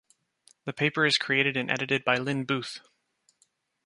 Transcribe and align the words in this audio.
The 0.65 0.73
paper 0.73 1.05
is 1.05 1.19
created 1.19 1.55
and 1.55 1.69
edited 1.69 2.03
by 2.03 2.17
Lynn 2.17 2.43
Buth. 2.47 2.79